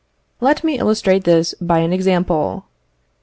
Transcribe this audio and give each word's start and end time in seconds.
Let 0.39 0.63
me 0.63 0.79
illustrate 0.79 1.25
this 1.25 1.53
by 1.61 1.77
an 1.77 1.93
example. 1.93 2.65